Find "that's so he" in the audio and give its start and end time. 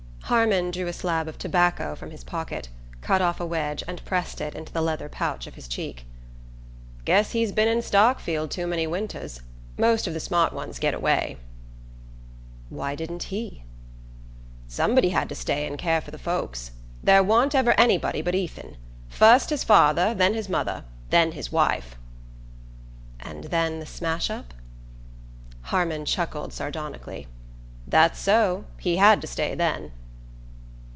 27.85-28.95